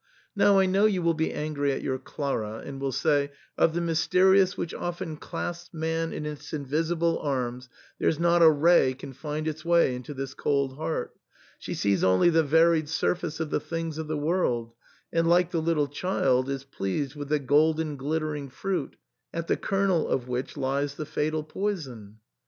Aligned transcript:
Now 0.35 0.57
I 0.57 0.65
know 0.65 0.87
you 0.87 1.03
will 1.03 1.13
be 1.13 1.31
angry 1.31 1.71
at 1.73 1.83
your 1.83 1.99
Clara, 1.99 2.63
and 2.65 2.81
will 2.81 2.91
say," 2.91 3.31
Of 3.59 3.75
the 3.75 3.81
Mysterious 3.81 4.57
which 4.57 4.73
often 4.73 5.15
clasps 5.15 5.71
man 5.75 6.11
in 6.11 6.25
its 6.25 6.53
invisible 6.53 7.19
arms 7.19 7.69
there's 7.99 8.17
not 8.17 8.41
a 8.41 8.49
ray 8.49 8.95
can 8.95 9.13
find 9.13 9.47
its 9.47 9.63
way 9.63 9.93
into 9.93 10.15
this 10.15 10.33
cold 10.33 10.75
heart. 10.77 11.13
She 11.59 11.75
sees 11.75 12.03
only 12.03 12.31
the 12.31 12.41
varied 12.41 12.89
surface 12.89 13.39
of 13.39 13.51
the 13.51 13.59
things 13.59 13.99
of 13.99 14.07
the 14.07 14.17
world, 14.17 14.73
and, 15.13 15.29
like 15.29 15.51
the 15.51 15.61
little 15.61 15.87
child, 15.87 16.49
is 16.49 16.63
pleased 16.63 17.13
with 17.13 17.29
the 17.29 17.37
golden 17.37 17.95
glittering 17.95 18.49
fruit, 18.49 18.95
at 19.31 19.45
the 19.45 19.55
kernel 19.55 20.07
of 20.07 20.27
which 20.27 20.57
lies 20.57 20.95
the 20.95 21.05
fatal 21.05 21.43
poison.' 21.43 22.17